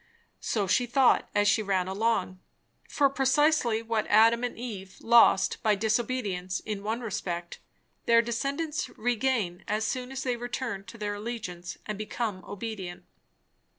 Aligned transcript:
So 0.39 0.65
she 0.65 0.87
thought 0.87 1.29
as 1.35 1.47
she 1.47 1.61
ran 1.61 1.87
along. 1.87 2.39
For, 2.89 3.07
precisely 3.07 3.83
what 3.83 4.07
Adam 4.07 4.43
and 4.43 4.57
Eve 4.57 4.97
lost 4.99 5.61
by 5.61 5.75
disobedience, 5.75 6.59
in 6.59 6.81
one 6.81 7.01
respect, 7.01 7.59
their 8.07 8.23
descendants 8.23 8.89
regain 8.97 9.63
as 9.67 9.85
soon 9.85 10.11
as 10.11 10.23
they 10.23 10.37
return 10.37 10.85
to 10.85 10.97
their 10.97 11.13
allegiance 11.13 11.77
and 11.85 11.99
become 11.99 12.43
obedient. 12.45 13.05